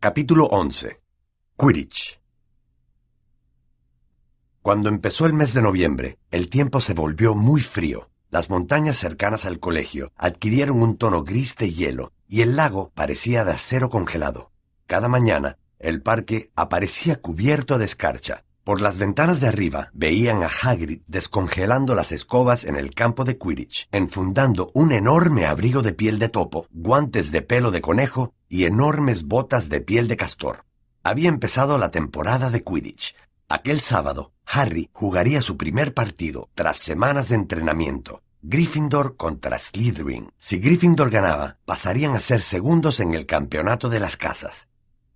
[0.00, 1.00] Capítulo 11.
[1.58, 2.20] Quidditch.
[4.62, 8.08] Cuando empezó el mes de noviembre, el tiempo se volvió muy frío.
[8.30, 13.44] Las montañas cercanas al colegio adquirieron un tono gris de hielo y el lago parecía
[13.44, 14.52] de acero congelado.
[14.86, 18.44] Cada mañana, el parque aparecía cubierto de escarcha.
[18.68, 23.38] Por las ventanas de arriba veían a Hagrid descongelando las escobas en el campo de
[23.38, 28.64] Quidditch, enfundando un enorme abrigo de piel de topo, guantes de pelo de conejo y
[28.64, 30.66] enormes botas de piel de castor.
[31.02, 33.14] Había empezado la temporada de Quidditch.
[33.48, 38.20] Aquel sábado, Harry jugaría su primer partido tras semanas de entrenamiento.
[38.42, 40.30] Gryffindor contra Slytherin.
[40.36, 44.67] Si Gryffindor ganaba, pasarían a ser segundos en el campeonato de las casas.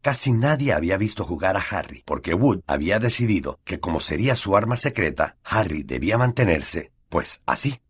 [0.02, 4.56] Casi nadie había visto jugar a Harry, porque Wood había decidido que como sería su
[4.56, 7.80] arma secreta, Harry debía mantenerse, pues así,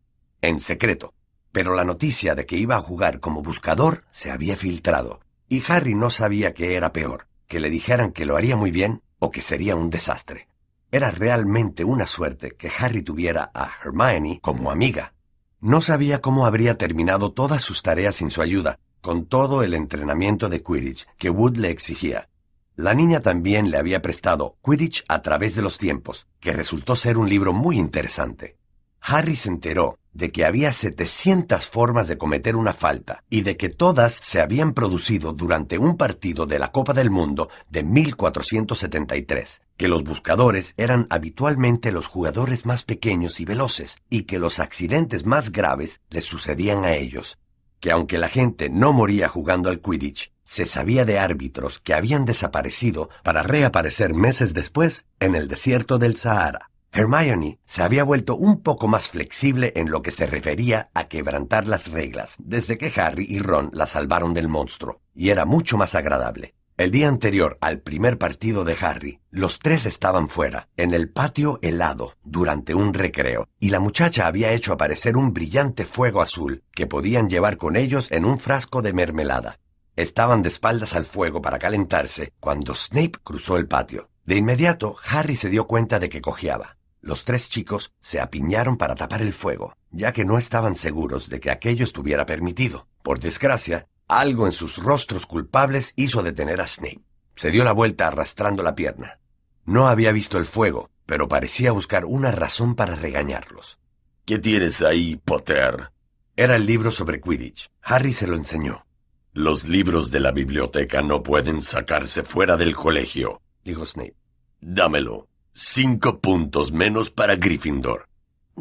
[0.42, 1.14] en secreto.
[1.52, 5.94] Pero la noticia de que iba a jugar como buscador se había filtrado, y Harry
[5.94, 9.40] no sabía qué era peor, que le dijeran que lo haría muy bien o que
[9.40, 10.48] sería un desastre.
[10.90, 15.14] Era realmente una suerte que Harry tuviera a Hermione como amiga.
[15.60, 20.48] No sabía cómo habría terminado todas sus tareas sin su ayuda, con todo el entrenamiento
[20.48, 22.28] de Quidditch que Wood le exigía.
[22.76, 27.18] La niña también le había prestado Quidditch a través de los tiempos, que resultó ser
[27.18, 28.56] un libro muy interesante.
[29.00, 33.68] Harry se enteró de que había 700 formas de cometer una falta y de que
[33.68, 39.88] todas se habían producido durante un partido de la Copa del Mundo de 1473, que
[39.88, 45.50] los buscadores eran habitualmente los jugadores más pequeños y veloces y que los accidentes más
[45.50, 47.38] graves les sucedían a ellos,
[47.82, 52.24] que aunque la gente no moría jugando al Quidditch, se sabía de árbitros que habían
[52.24, 56.70] desaparecido para reaparecer meses después en el desierto del Sahara.
[56.92, 61.66] Hermione se había vuelto un poco más flexible en lo que se refería a quebrantar
[61.66, 65.96] las reglas desde que Harry y Ron la salvaron del monstruo, y era mucho más
[65.96, 66.54] agradable.
[66.82, 71.60] El día anterior al primer partido de Harry, los tres estaban fuera, en el patio
[71.62, 76.88] helado, durante un recreo, y la muchacha había hecho aparecer un brillante fuego azul que
[76.88, 79.60] podían llevar con ellos en un frasco de mermelada.
[79.94, 84.08] Estaban de espaldas al fuego para calentarse cuando Snape cruzó el patio.
[84.26, 86.78] De inmediato, Harry se dio cuenta de que cojeaba.
[87.00, 91.38] Los tres chicos se apiñaron para tapar el fuego, ya que no estaban seguros de
[91.38, 92.88] que aquello estuviera permitido.
[93.04, 97.02] Por desgracia, algo en sus rostros culpables hizo detener a Snape.
[97.34, 99.18] Se dio la vuelta arrastrando la pierna.
[99.64, 103.78] No había visto el fuego, pero parecía buscar una razón para regañarlos.
[104.24, 105.90] ¿Qué tienes ahí, Potter?
[106.36, 107.70] Era el libro sobre Quidditch.
[107.82, 108.86] Harry se lo enseñó.
[109.32, 114.16] Los libros de la biblioteca no pueden sacarse fuera del colegio, dijo Snape.
[114.60, 115.28] Dámelo.
[115.52, 118.08] Cinco puntos menos para Gryffindor.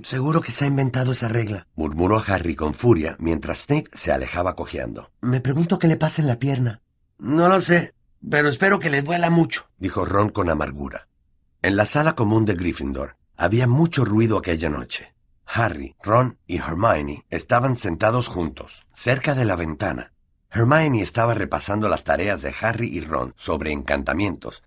[0.04, 4.56] Seguro que se ha inventado esa regla, murmuró Harry con furia mientras Snape se alejaba
[4.56, 5.12] cojeando.
[5.22, 6.82] Me pregunto qué le pasa en la pierna.
[7.18, 7.94] No lo sé,
[8.28, 11.08] pero espero que le duela mucho, dijo Ron con amargura.
[11.62, 15.14] En la sala común de Gryffindor había mucho ruido aquella noche.
[15.46, 20.14] Harry, Ron y Hermione estaban sentados juntos, cerca de la ventana.
[20.50, 24.64] Hermione estaba repasando las tareas de Harry y Ron sobre encantamientos,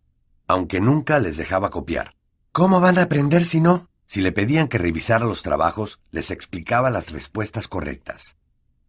[0.47, 2.15] aunque nunca les dejaba copiar.
[2.53, 3.89] ¿Cómo van a aprender si no?
[4.07, 8.37] Si le pedían que revisara los trabajos, les explicaba las respuestas correctas.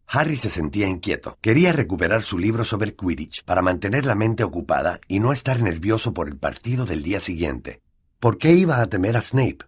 [0.08, 1.38] Harry se sentía inquieto.
[1.42, 6.14] Quería recuperar su libro sobre Quidditch para mantener la mente ocupada y no estar nervioso
[6.14, 7.82] por el partido del día siguiente.
[8.20, 9.66] ¿Por qué iba a temer a Snape?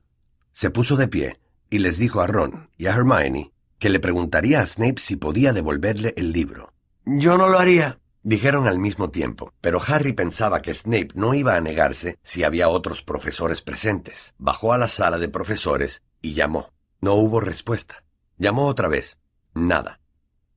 [0.53, 4.61] Se puso de pie y les dijo a Ron y a Hermione que le preguntaría
[4.61, 6.73] a Snape si podía devolverle el libro.
[7.05, 11.55] Yo no lo haría, Dijeron al mismo tiempo, pero Harry pensaba que Snape no iba
[11.55, 14.33] a negarse si había otros profesores presentes.
[14.37, 16.71] Bajó a la sala de profesores y llamó.
[16.99, 18.03] No hubo respuesta.
[18.37, 19.17] Llamó otra vez.
[19.53, 19.99] Nada.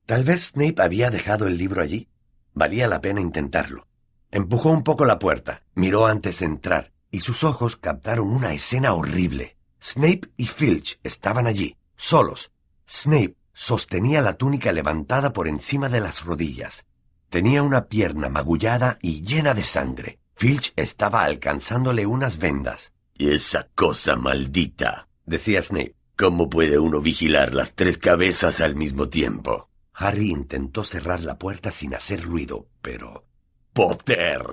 [0.05, 2.09] Tal vez Snape había dejado el libro allí.
[2.53, 3.87] Valía la pena intentarlo.
[4.31, 8.93] Empujó un poco la puerta, miró antes de entrar, y sus ojos captaron una escena
[8.93, 9.57] horrible.
[9.81, 12.51] Snape y Filch estaban allí, solos.
[12.87, 16.85] Snape sostenía la túnica levantada por encima de las rodillas,
[17.31, 20.19] Tenía una pierna magullada y llena de sangre.
[20.35, 22.91] Filch estaba alcanzándole unas vendas.
[23.17, 25.95] Y esa cosa maldita, decía Snape.
[26.17, 29.69] ¿Cómo puede uno vigilar las tres cabezas al mismo tiempo?
[29.93, 33.25] Harry intentó cerrar la puerta sin hacer ruido, pero...
[33.71, 34.43] ¡Potter!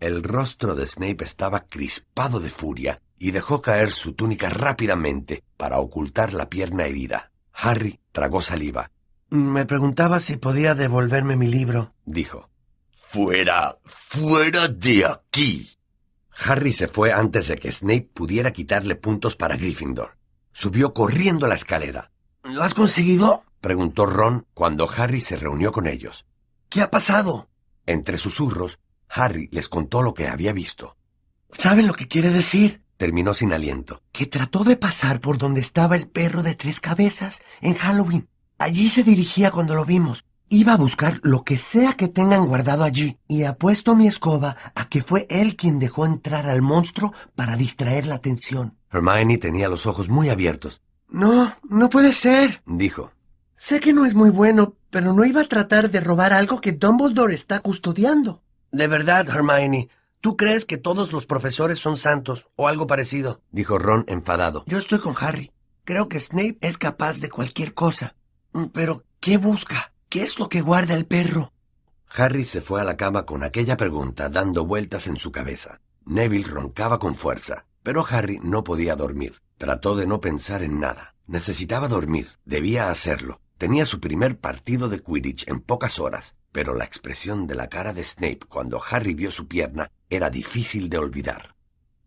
[0.00, 5.78] El rostro de Snape estaba crispado de furia y dejó caer su túnica rápidamente para
[5.78, 7.32] ocultar la pierna herida.
[7.52, 8.90] Harry tragó saliva
[9.34, 12.48] me preguntaba si podía devolverme mi libro, dijo.
[12.92, 15.70] Fuera, fuera de aquí.
[16.36, 20.16] Harry se fue antes de que Snape pudiera quitarle puntos para Gryffindor.
[20.52, 22.10] Subió corriendo la escalera.
[22.42, 23.44] ¿Lo has conseguido?
[23.60, 26.26] preguntó Ron cuando Harry se reunió con ellos.
[26.68, 27.48] ¿Qué ha pasado?
[27.86, 28.78] Entre susurros,
[29.08, 30.96] Harry les contó lo que había visto.
[31.50, 32.82] ¿Saben lo que quiere decir?
[32.96, 34.02] Terminó sin aliento.
[34.12, 38.28] Que trató de pasar por donde estaba el perro de tres cabezas en Halloween.
[38.58, 40.24] Allí se dirigía cuando lo vimos.
[40.48, 44.88] Iba a buscar lo que sea que tengan guardado allí, y apuesto mi escoba a
[44.88, 48.76] que fue él quien dejó entrar al monstruo para distraer la atención.
[48.90, 50.80] Hermione tenía los ojos muy abiertos.
[51.08, 53.10] No, no puede ser, dijo.
[53.54, 56.72] Sé que no es muy bueno, pero no iba a tratar de robar algo que
[56.72, 58.42] Dumbledore está custodiando.
[58.70, 59.88] De verdad, Hermione,
[60.20, 63.40] ¿tú crees que todos los profesores son santos o algo parecido?
[63.50, 64.64] dijo Ron enfadado.
[64.66, 65.50] Yo estoy con Harry.
[65.84, 68.14] Creo que Snape es capaz de cualquier cosa.
[68.54, 69.92] Mm, pero, ¿qué busca?
[70.08, 71.52] ¿Qué es lo que guarda el perro?
[72.08, 75.80] Harry se fue a la cama con aquella pregunta dando vueltas en su cabeza.
[76.06, 79.42] Neville roncaba con fuerza, pero Harry no podía dormir.
[79.58, 81.16] Trató de no pensar en nada.
[81.26, 83.40] Necesitaba dormir, debía hacerlo.
[83.58, 87.92] Tenía su primer partido de Quidditch en pocas horas, pero la expresión de la cara
[87.92, 91.56] de Snape cuando Harry vio su pierna era difícil de olvidar.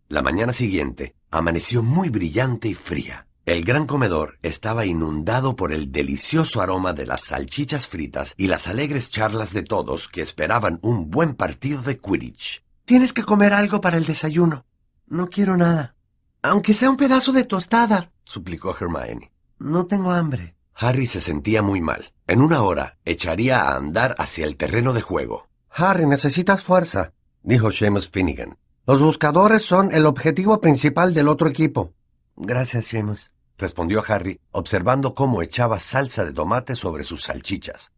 [0.08, 3.27] La mañana siguiente amaneció muy brillante y fría.
[3.48, 8.68] El gran comedor estaba inundado por el delicioso aroma de las salchichas fritas y las
[8.68, 12.62] alegres charlas de todos que esperaban un buen partido de Quidditch.
[12.84, 14.66] Tienes que comer algo para el desayuno.
[15.06, 15.96] No quiero nada.
[16.42, 19.32] Aunque sea un pedazo de tostada, suplicó Hermione.
[19.60, 20.58] No tengo hambre.
[20.74, 22.12] Harry se sentía muy mal.
[22.28, 25.48] En una hora echaría a andar hacia el terreno de juego.
[25.70, 27.14] Harry, necesitas fuerza,
[27.44, 28.58] dijo Seamus Finnegan.
[28.86, 31.94] Los buscadores son el objetivo principal del otro equipo.
[32.36, 37.92] Gracias, Seamus, respondió Harry, observando cómo echaba salsa de tomate sobre sus salchichas.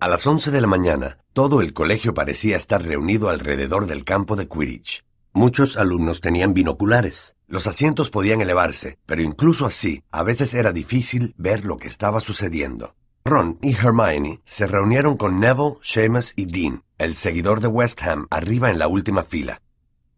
[0.00, 4.36] A las once de la mañana, todo el colegio parecía estar reunido alrededor del campo
[4.36, 5.04] de Quidditch.
[5.32, 7.34] Muchos alumnos tenían binoculares.
[7.46, 12.20] Los asientos podían elevarse, pero incluso así, a veces era difícil ver lo que estaba
[12.20, 12.94] sucediendo.
[13.24, 18.26] Ron y Hermione se reunieron con Neville, Seamus y Dean, el seguidor de West Ham,
[18.30, 19.62] arriba en la última fila.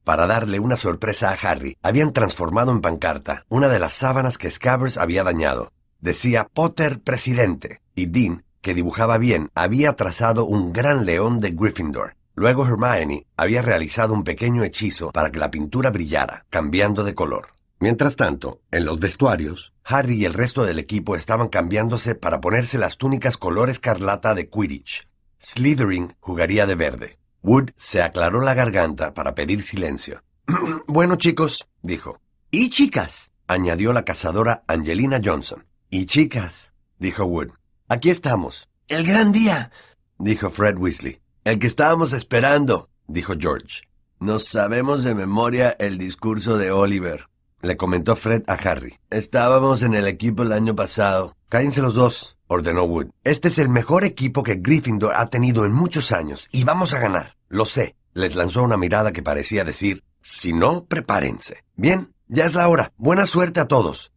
[0.06, 4.48] Para darle una sorpresa a Harry, habían transformado en pancarta una de las sábanas que
[4.48, 5.72] Scabbers había dañado.
[5.98, 12.14] Decía Potter presidente, y Dean, que dibujaba bien, había trazado un gran león de Gryffindor.
[12.36, 17.48] Luego Hermione había realizado un pequeño hechizo para que la pintura brillara, cambiando de color.
[17.80, 22.78] Mientras tanto, en los vestuarios, Harry y el resto del equipo estaban cambiándose para ponerse
[22.78, 25.08] las túnicas color escarlata de Quidditch.
[25.40, 27.18] Slytherin jugaría de verde.
[27.46, 30.24] Wood se aclaró la garganta para pedir silencio.
[30.88, 32.18] bueno, chicos, dijo.
[32.50, 35.64] Y chicas, añadió la cazadora Angelina Johnson.
[35.88, 37.50] Y chicas, dijo Wood.
[37.88, 38.68] Aquí estamos.
[38.88, 39.70] El gran día,
[40.18, 41.20] dijo Fred Weasley.
[41.44, 43.82] El que estábamos esperando, dijo George.
[44.18, 47.28] Nos sabemos de memoria el discurso de Oliver,
[47.62, 48.98] le comentó Fred a Harry.
[49.08, 51.36] Estábamos en el equipo el año pasado.
[51.48, 53.10] Cállense los dos, ordenó Wood.
[53.22, 56.98] Este es el mejor equipo que Gryffindor ha tenido en muchos años y vamos a
[56.98, 57.35] ganar.
[57.48, 57.96] Lo sé.
[58.12, 61.64] Les lanzó una mirada que parecía decir, si no, prepárense.
[61.74, 62.92] Bien, ya es la hora.
[62.96, 64.10] Buena suerte a todos.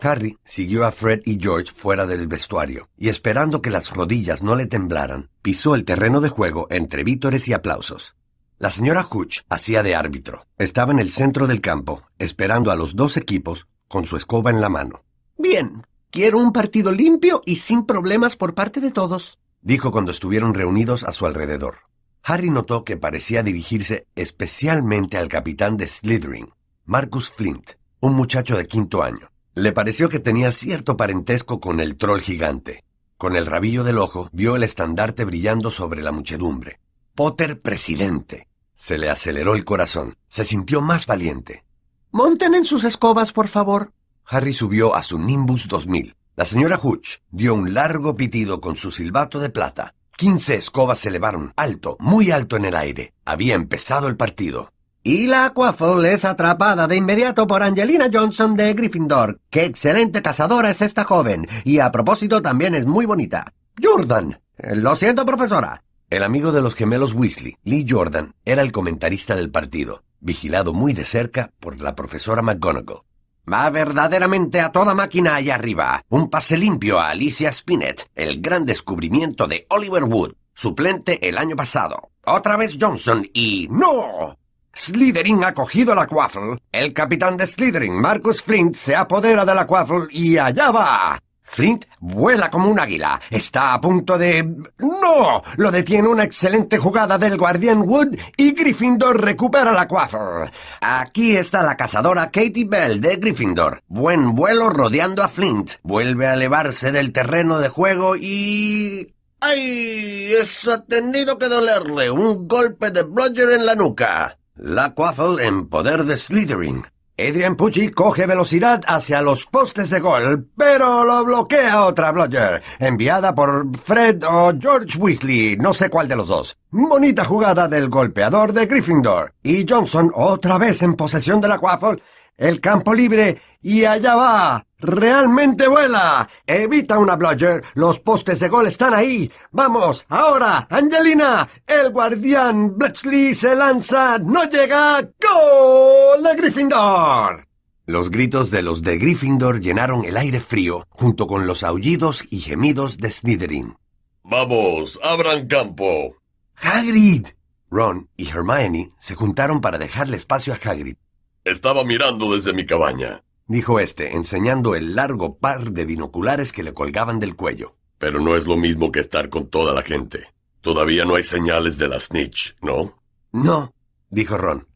[0.00, 4.56] Harry siguió a Fred y George fuera del vestuario, y esperando que las rodillas no
[4.56, 8.16] le temblaran, pisó el terreno de juego entre vítores y aplausos.
[8.58, 10.46] La señora Hooch hacía de árbitro.
[10.58, 14.60] Estaba en el centro del campo, esperando a los dos equipos, con su escoba en
[14.60, 15.04] la mano.
[15.38, 20.54] Bien, quiero un partido limpio y sin problemas por parte de todos, dijo cuando estuvieron
[20.54, 21.78] reunidos a su alrededor.
[22.26, 26.54] Harry notó que parecía dirigirse especialmente al capitán de Slytherin,
[26.86, 29.30] Marcus Flint, un muchacho de quinto año.
[29.54, 32.82] Le pareció que tenía cierto parentesco con el troll gigante.
[33.18, 36.80] Con el rabillo del ojo vio el estandarte brillando sobre la muchedumbre.
[37.14, 38.48] Potter presidente.
[38.74, 40.16] Se le aceleró el corazón.
[40.28, 41.64] Se sintió más valiente.
[42.10, 43.92] Monten en sus escobas, por favor.
[44.24, 46.16] Harry subió a su Nimbus 2000.
[46.36, 49.93] La señora Hooch dio un largo pitido con su silbato de plata.
[50.16, 53.14] Quince escobas se elevaron, alto, muy alto en el aire.
[53.24, 54.70] Había empezado el partido.
[55.02, 59.40] Y la Quaffle es atrapada de inmediato por Angelina Johnson de Gryffindor.
[59.50, 61.48] ¡Qué excelente cazadora es esta joven!
[61.64, 63.52] Y a propósito también es muy bonita.
[63.82, 64.40] Jordan.
[64.56, 65.82] Lo siento, profesora.
[66.10, 70.92] El amigo de los gemelos Weasley, Lee Jordan, era el comentarista del partido, vigilado muy
[70.92, 73.02] de cerca por la profesora McGonagall.
[73.50, 76.02] Va verdaderamente a toda máquina allá arriba.
[76.08, 81.54] Un pase limpio a Alicia Spinett, el gran descubrimiento de Oliver Wood, suplente el año
[81.54, 82.10] pasado.
[82.24, 83.68] Otra vez Johnson y...
[83.70, 84.36] ¡No!
[84.74, 86.58] Slytherin ha cogido la Quaffle.
[86.72, 91.20] El capitán de Slytherin, Marcus Flint, se apodera de la Quaffle y allá va.
[91.44, 93.20] Flint vuela como un águila.
[93.30, 94.42] Está a punto de...
[94.78, 95.42] ¡No!
[95.56, 100.50] Lo detiene una excelente jugada del guardián Wood y Gryffindor recupera la Quaffle.
[100.80, 103.82] Aquí está la cazadora Katie Bell de Gryffindor.
[103.86, 105.72] Buen vuelo rodeando a Flint.
[105.82, 109.14] Vuelve a elevarse del terreno de juego y...
[109.40, 110.32] ¡Ay!
[110.32, 112.10] Eso ha tenido que dolerle.
[112.10, 114.38] Un golpe de Bludger en la nuca.
[114.56, 116.86] La Quaffle en poder de Slytherin.
[117.16, 123.32] Adrian Pucci coge velocidad hacia los postes de gol, pero lo bloquea otra Bludger, enviada
[123.32, 126.56] por Fred o George Weasley, no sé cuál de los dos.
[126.72, 129.32] Bonita jugada del golpeador de Gryffindor.
[129.44, 132.02] Y Johnson otra vez en posesión de la Quaffle.
[132.36, 134.66] El campo libre y allá va.
[134.84, 136.28] Realmente vuela.
[136.46, 137.64] Evita una bludger.
[137.74, 139.32] Los postes de gol están ahí.
[139.50, 141.48] Vamos, ahora, Angelina.
[141.66, 144.18] El guardián Bletchley se lanza.
[144.18, 145.00] No llega.
[145.00, 147.46] ¡Gol de Gryffindor!
[147.86, 152.40] Los gritos de los de Gryffindor llenaron el aire frío, junto con los aullidos y
[152.40, 153.76] gemidos de Slytherin.
[154.22, 156.14] Vamos, abran campo.
[156.56, 157.26] ¡Hagrid!
[157.70, 160.96] Ron y Hermione se juntaron para dejarle espacio a Hagrid.
[161.44, 166.74] Estaba mirando desde mi cabaña dijo este, enseñando el largo par de binoculares que le
[166.74, 167.76] colgaban del cuello.
[167.98, 170.26] Pero no es lo mismo que estar con toda la gente.
[170.60, 172.94] Todavía no hay señales de la snitch, ¿no?
[173.32, 173.74] No,
[174.10, 174.66] dijo Ron.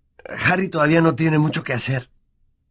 [0.44, 2.10] Harry todavía no tiene mucho que hacer.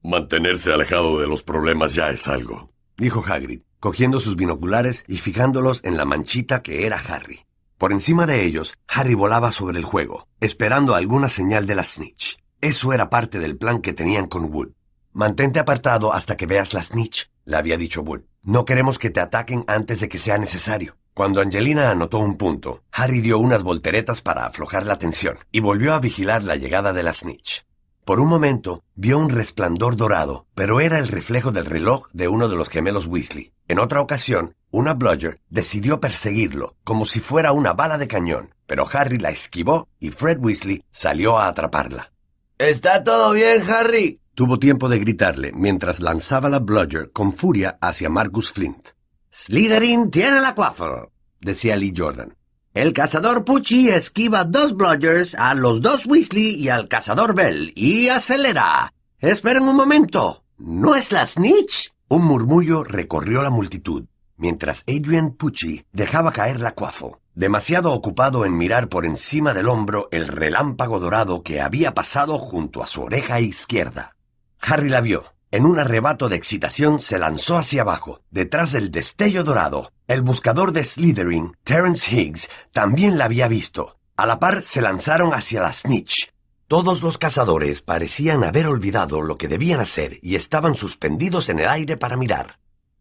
[0.03, 5.83] Mantenerse alejado de los problemas ya es algo, dijo Hagrid, cogiendo sus binoculares y fijándolos
[5.83, 7.41] en la manchita que era Harry.
[7.77, 12.37] Por encima de ellos, Harry volaba sobre el juego, esperando alguna señal de la snitch.
[12.61, 14.69] Eso era parte del plan que tenían con Wood.
[15.17, 18.21] Mantente apartado hasta que veas la snitch, le había dicho Wood.
[18.43, 20.95] No queremos que te ataquen antes de que sea necesario.
[21.15, 25.95] Cuando Angelina anotó un punto, Harry dio unas volteretas para aflojar la tensión y volvió
[25.95, 27.65] a vigilar la llegada de la snitch.
[28.05, 32.47] Por un momento vio un resplandor dorado, pero era el reflejo del reloj de uno
[32.47, 33.53] de los gemelos Weasley.
[33.67, 38.87] En otra ocasión, una Bludger decidió perseguirlo, como si fuera una bala de cañón, pero
[38.93, 42.11] Harry la esquivó y Fred Weasley salió a atraparla.
[42.59, 44.19] ¿Está todo bien, Harry?
[44.37, 48.89] Tuvo tiempo de gritarle mientras lanzaba la bludger con furia hacia Marcus Flint.
[49.31, 52.35] Slytherin tiene la quaffle, decía Lee Jordan.
[52.75, 58.09] El cazador Pucci esquiva dos bludgers a los dos Weasley y al cazador Bell y
[58.09, 58.93] acelera.
[59.17, 60.43] Esperen un momento.
[60.59, 61.91] ¿No es la snitch?
[62.07, 68.55] Un murmullo recorrió la multitud, mientras Adrian Pucci dejaba caer la quaffle, demasiado ocupado en
[68.55, 73.39] mirar por encima del hombro el relámpago dorado que había pasado junto a su oreja
[73.39, 74.13] izquierda.
[74.59, 75.25] Harry la vio.
[75.49, 79.91] En un arrebato de excitación se lanzó hacia abajo, detrás del destello dorado.
[80.07, 83.97] El buscador de Slytherin, Terence Higgs, también la había visto.
[84.17, 86.33] A la par se lanzaron hacia la snitch.
[86.67, 91.69] Todos los cazadores parecían haber olvidado lo que debían hacer y estaban suspendidos en el
[91.69, 92.59] aire para mirar.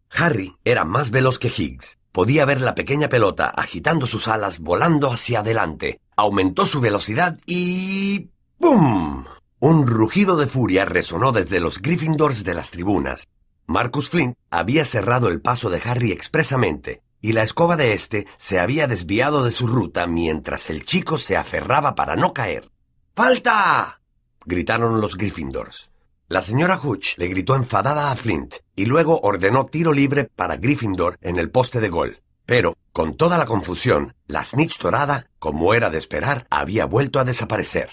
[0.09, 1.97] Harry era más veloz que Higgs.
[2.13, 5.99] Podía ver la pequeña pelota agitando sus alas volando hacia adelante.
[6.15, 8.29] Aumentó su velocidad y...
[8.57, 9.25] ¡Pum!
[9.59, 13.27] Un rugido de furia resonó desde los Gryffindors de las tribunas.
[13.65, 18.59] Marcus Flint había cerrado el paso de Harry expresamente, y la escoba de éste se
[18.59, 22.69] había desviado de su ruta mientras el chico se aferraba para no caer.
[23.15, 23.99] ¡Falta!
[24.45, 25.89] gritaron los Gryffindors.
[26.27, 31.17] La señora Hooch le gritó enfadada a Flint y luego ordenó tiro libre para Gryffindor
[31.19, 32.21] en el poste de gol.
[32.45, 37.25] Pero, con toda la confusión, la snitch dorada, como era de esperar, había vuelto a
[37.25, 37.89] desaparecer.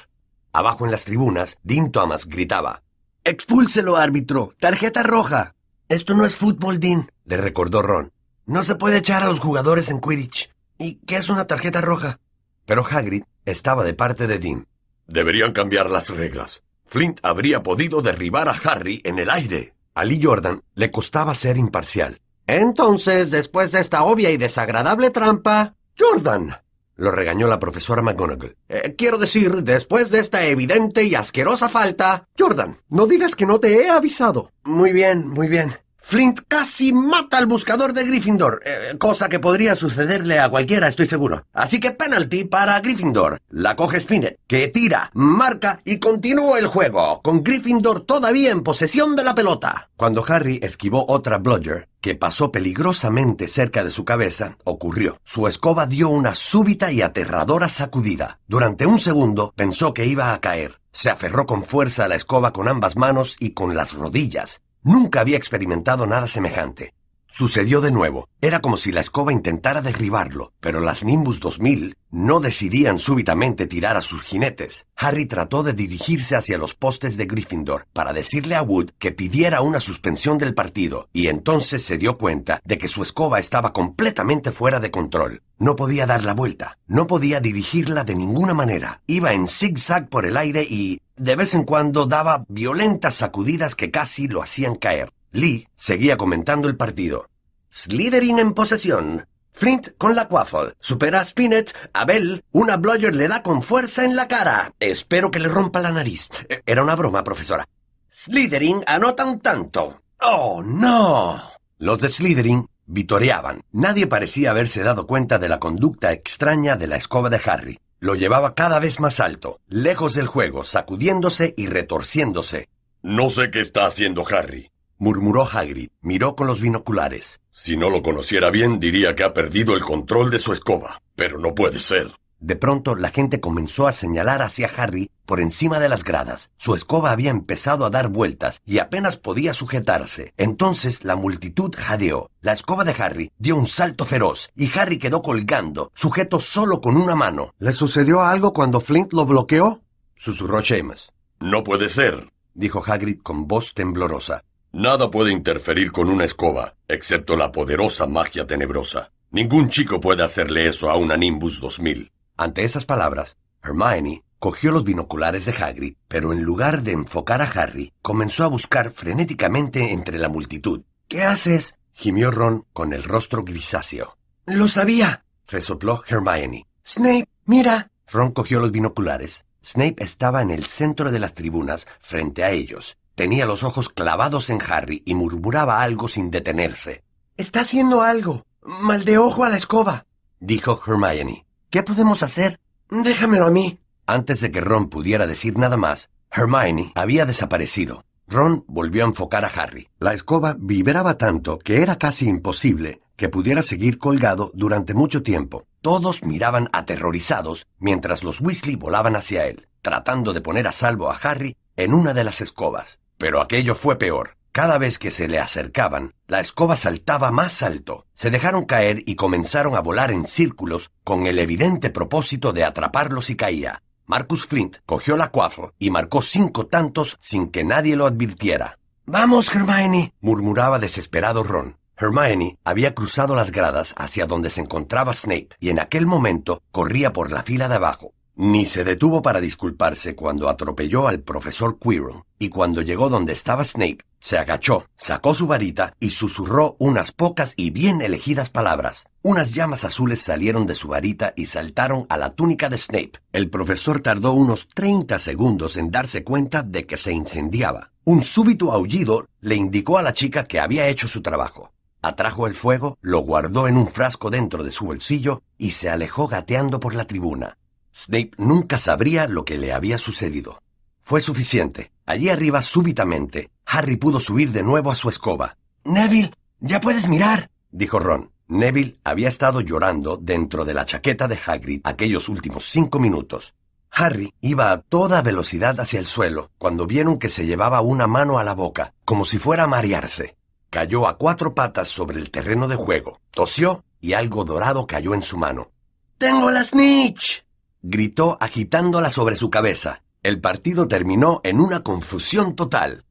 [0.54, 2.84] Abajo en las tribunas, Dean Thomas gritaba.
[3.24, 4.52] Expúlselo, árbitro.
[4.60, 5.56] Tarjeta roja.
[5.88, 8.12] Esto no es fútbol, Dean, le recordó Ron.
[8.46, 10.50] No se puede echar a los jugadores en Quidditch.
[10.78, 12.20] ¿Y qué es una tarjeta roja?
[12.66, 14.68] Pero Hagrid estaba de parte de Dean.
[15.08, 16.62] Deberían cambiar las reglas.
[16.86, 19.74] Flint habría podido derribar a Harry en el aire.
[19.94, 22.20] A Lee Jordan le costaba ser imparcial.
[22.46, 25.74] Entonces, después de esta obvia y desagradable trampa...
[25.98, 26.56] Jordan,
[26.96, 28.56] lo regañó la profesora McGonagall.
[28.68, 32.28] Eh, quiero decir, después de esta evidente y asquerosa falta...
[32.38, 34.50] Jordan, no digas que no te he avisado.
[34.64, 35.74] Muy bien, muy bien.
[36.06, 41.08] Flint casi mata al buscador de Gryffindor, eh, cosa que podría sucederle a cualquiera, estoy
[41.08, 41.46] seguro.
[41.54, 43.40] Así que penalty para Gryffindor.
[43.48, 49.16] La coge Spinnet, que tira, marca y continúa el juego, con Gryffindor todavía en posesión
[49.16, 49.88] de la pelota.
[49.96, 55.18] Cuando Harry esquivó otra bludger, que pasó peligrosamente cerca de su cabeza, ocurrió.
[55.24, 58.40] Su escoba dio una súbita y aterradora sacudida.
[58.46, 60.82] Durante un segundo pensó que iba a caer.
[60.92, 64.60] Se aferró con fuerza a la escoba con ambas manos y con las rodillas.
[64.84, 66.92] Nunca había experimentado nada semejante.
[67.36, 68.28] Sucedió de nuevo.
[68.40, 73.96] Era como si la escoba intentara derribarlo, pero las Nimbus 2000 no decidían súbitamente tirar
[73.96, 74.86] a sus jinetes.
[74.94, 79.62] Harry trató de dirigirse hacia los postes de Gryffindor para decirle a Wood que pidiera
[79.62, 84.52] una suspensión del partido, y entonces se dio cuenta de que su escoba estaba completamente
[84.52, 85.42] fuera de control.
[85.58, 89.02] No podía dar la vuelta, no podía dirigirla de ninguna manera.
[89.08, 93.90] Iba en zigzag por el aire y, de vez en cuando, daba violentas sacudidas que
[93.90, 95.10] casi lo hacían caer.
[95.34, 97.28] Lee seguía comentando el partido.
[97.68, 99.26] Slytherin en posesión.
[99.52, 100.74] Flint con la Quaffle.
[100.78, 101.74] Supera a Spinett.
[101.92, 102.44] A Bell.
[102.52, 104.72] Una Bludger le da con fuerza en la cara.
[104.78, 106.28] Espero que le rompa la nariz.
[106.48, 107.66] Eh, Era una broma, profesora.
[108.12, 110.00] Slytherin anota un tanto.
[110.20, 111.42] ¡Oh, no!
[111.78, 113.64] Los de Slytherin vitoreaban.
[113.72, 117.80] Nadie parecía haberse dado cuenta de la conducta extraña de la escoba de Harry.
[117.98, 122.68] Lo llevaba cada vez más alto, lejos del juego, sacudiéndose y retorciéndose.
[123.02, 124.70] No sé qué está haciendo Harry.
[124.98, 125.90] Murmuró Hagrid.
[126.00, 127.40] Miró con los binoculares.
[127.50, 131.00] Si no lo conociera bien, diría que ha perdido el control de su escoba.
[131.16, 132.12] Pero no puede ser.
[132.44, 136.50] De pronto la gente comenzó a señalar hacia Harry por encima de las gradas.
[136.58, 140.34] Su escoba había empezado a dar vueltas y apenas podía sujetarse.
[140.36, 142.30] Entonces la multitud jadeó.
[142.42, 146.98] La escoba de Harry dio un salto feroz y Harry quedó colgando, sujeto solo con
[146.98, 147.54] una mano.
[147.58, 149.80] ¿Le sucedió algo cuando Flint lo bloqueó?
[150.14, 151.12] Susurró Seamus.
[151.40, 152.30] No puede ser.
[152.52, 154.44] Dijo Hagrid con voz temblorosa.
[154.74, 159.12] Nada puede interferir con una escoba, excepto la poderosa magia tenebrosa.
[159.30, 162.10] Ningún chico puede hacerle eso a una Nimbus 2000.
[162.36, 167.44] Ante esas palabras, Hermione cogió los binoculares de Hagrid, pero en lugar de enfocar a
[167.44, 170.82] Harry, comenzó a buscar frenéticamente entre la multitud.
[171.06, 171.76] ¿Qué haces?
[171.92, 174.18] Gimió Ron con el rostro grisáceo.
[174.44, 175.24] Lo sabía.
[175.46, 176.66] Resopló Hermione.
[176.84, 177.92] Snape, mira.
[178.08, 179.46] Ron cogió los binoculares.
[179.64, 182.98] Snape estaba en el centro de las tribunas, frente a ellos.
[183.14, 187.04] Tenía los ojos clavados en Harry y murmuraba algo sin detenerse.
[187.36, 188.44] Está haciendo algo.
[188.62, 190.06] Mal de ojo a la escoba.
[190.40, 191.46] Dijo Hermione.
[191.70, 192.58] ¿Qué podemos hacer?
[192.90, 193.78] Déjamelo a mí.
[194.06, 198.04] Antes de que Ron pudiera decir nada más, Hermione había desaparecido.
[198.26, 199.88] Ron volvió a enfocar a Harry.
[200.00, 205.66] La escoba vibraba tanto que era casi imposible que pudiera seguir colgado durante mucho tiempo.
[205.82, 211.14] Todos miraban aterrorizados mientras los Weasley volaban hacia él, tratando de poner a salvo a
[211.16, 212.98] Harry en una de las escobas.
[213.24, 214.36] Pero aquello fue peor.
[214.52, 218.04] Cada vez que se le acercaban, la escoba saltaba más alto.
[218.12, 223.24] Se dejaron caer y comenzaron a volar en círculos con el evidente propósito de atraparlos
[223.24, 223.82] si caía.
[224.04, 228.78] Marcus Flint cogió la cuafo y marcó cinco tantos sin que nadie lo advirtiera.
[229.06, 230.12] Vamos, Hermione.
[230.20, 231.78] murmuraba desesperado Ron.
[231.96, 237.14] Hermione había cruzado las gradas hacia donde se encontraba Snape y en aquel momento corría
[237.14, 238.12] por la fila de abajo.
[238.36, 243.62] Ni se detuvo para disculparse cuando atropelló al profesor Quirrell, y cuando llegó donde estaba
[243.62, 249.06] Snape, se agachó, sacó su varita y susurró unas pocas y bien elegidas palabras.
[249.22, 253.12] Unas llamas azules salieron de su varita y saltaron a la túnica de Snape.
[253.32, 257.92] El profesor tardó unos 30 segundos en darse cuenta de que se incendiaba.
[258.02, 261.72] Un súbito aullido le indicó a la chica que había hecho su trabajo.
[262.02, 266.26] Atrajo el fuego, lo guardó en un frasco dentro de su bolsillo y se alejó
[266.26, 267.56] gateando por la tribuna.
[267.94, 270.60] Snape nunca sabría lo que le había sucedido.
[271.02, 271.92] Fue suficiente.
[272.06, 275.56] Allí arriba, súbitamente, Harry pudo subir de nuevo a su escoba.
[275.84, 278.30] Neville, ya puedes mirar, dijo Ron.
[278.48, 283.54] Neville había estado llorando dentro de la chaqueta de Hagrid aquellos últimos cinco minutos.
[283.90, 288.38] Harry iba a toda velocidad hacia el suelo cuando vieron que se llevaba una mano
[288.38, 290.36] a la boca, como si fuera a marearse.
[290.68, 295.22] Cayó a cuatro patas sobre el terreno de juego, tosió y algo dorado cayó en
[295.22, 295.70] su mano.
[296.18, 297.44] ¡Tengo la snitch!
[297.84, 300.02] Gritó agitándola sobre su cabeza.
[300.22, 303.04] El partido terminó en una confusión total.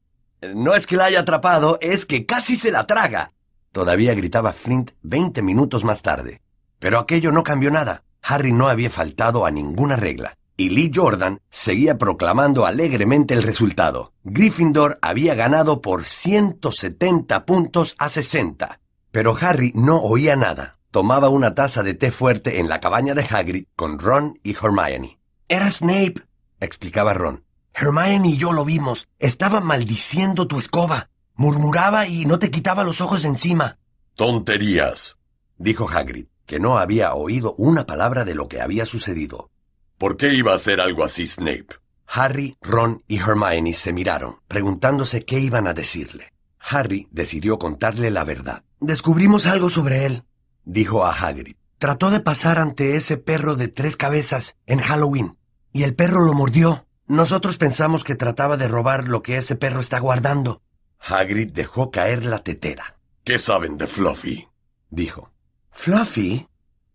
[0.54, 3.32] No es que la haya atrapado, es que casi se la traga.
[3.70, 6.40] Todavía gritaba Flint veinte minutos más tarde.
[6.80, 8.02] Pero aquello no cambió nada.
[8.20, 10.36] Harry no había faltado a ninguna regla.
[10.56, 14.12] Y Lee Jordan seguía proclamando alegremente el resultado.
[14.24, 18.80] Gryffindor había ganado por 170 puntos a 60.
[19.12, 20.78] Pero Harry no oía nada.
[20.94, 25.18] Tomaba una taza de té fuerte en la cabaña de Hagrid con Ron y Hermione.
[25.48, 26.22] Era Snape,
[26.60, 27.42] explicaba Ron.
[27.72, 29.08] Hermione y yo lo vimos.
[29.18, 31.10] Estaba maldiciendo tu escoba.
[31.34, 33.76] Murmuraba y no te quitaba los ojos de encima.
[34.14, 35.16] Tonterías,
[35.58, 39.50] dijo Hagrid, que no había oído una palabra de lo que había sucedido.
[39.98, 41.74] ¿Por qué iba a hacer algo así Snape?
[42.06, 46.32] Harry, Ron y Hermione se miraron, preguntándose qué iban a decirle.
[46.60, 48.62] Harry decidió contarle la verdad.
[48.78, 50.22] Descubrimos algo sobre él,
[50.64, 51.56] dijo a Hagrid.
[51.78, 55.36] Trató de pasar ante ese perro de tres cabezas en Halloween,
[55.72, 56.86] y el perro lo mordió.
[57.06, 60.62] Nosotros pensamos que trataba de robar lo que ese perro está guardando.
[60.98, 62.96] Hagrid dejó caer la tetera.
[63.24, 64.48] ¿Qué saben de Fluffy?
[64.88, 65.30] dijo.
[65.70, 66.46] ¿Fluffy?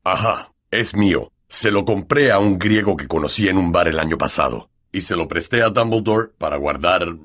[0.03, 1.31] Ajá, es mío.
[1.47, 4.69] Se lo compré a un griego que conocí en un bar el año pasado.
[4.91, 7.15] Y se lo presté a Dumbledore para guardar...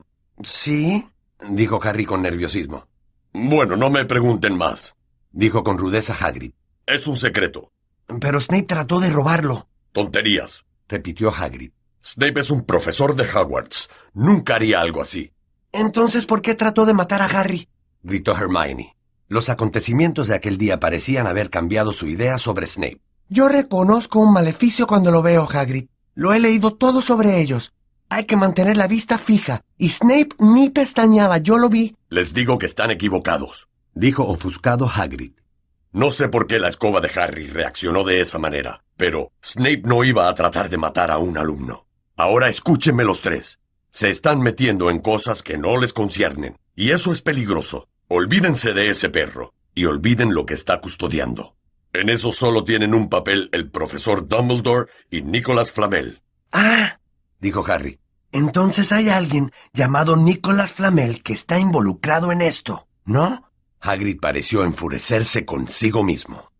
[0.43, 1.07] ¿Sí?
[1.49, 2.87] dijo Harry con nerviosismo.
[3.33, 4.95] Bueno, no me pregunten más,
[5.35, 6.53] dijo con rudeza Hagrid.
[6.87, 7.73] Es un secreto.
[8.21, 9.69] Pero Snape trató de robarlo.
[9.93, 11.73] Tonterías, repitió Hagrid.
[12.03, 13.89] Snape es un profesor de Hogwarts.
[14.13, 15.33] Nunca haría algo así.
[15.73, 17.69] Entonces, ¿por qué trató de matar a Harry?
[18.03, 18.97] gritó Hermione.
[19.29, 23.01] Los acontecimientos de aquel día parecían haber cambiado su idea sobre Snape.
[23.29, 25.87] Yo reconozco un maleficio cuando lo veo, Hagrid.
[26.15, 27.73] Lo he leído todo sobre ellos.
[28.11, 29.63] Hay que mantener la vista fija.
[29.79, 31.97] Y Snape ni pestañaba, yo lo vi.
[32.11, 35.33] Les digo que están equivocados, dijo ofuscado Hagrid.
[35.93, 40.03] No sé por qué la escoba de Harry reaccionó de esa manera, pero Snape no
[40.03, 41.87] iba a tratar de matar a un alumno.
[42.17, 43.61] Ahora escúchenme los tres.
[43.93, 47.89] Se están metiendo en cosas que no les conciernen, y eso es peligroso.
[48.09, 51.55] Olvídense de ese perro, y olviden lo que está custodiando.
[51.93, 56.23] En eso solo tienen un papel el profesor Dumbledore y Nicholas Flamel.
[56.51, 56.99] Ah,
[57.39, 58.01] dijo Harry.
[58.33, 63.49] Entonces hay alguien llamado Nicholas Flamel que está involucrado en esto, ¿no?
[63.87, 66.54] Hagrid pareció enfurecerse consigo mismo.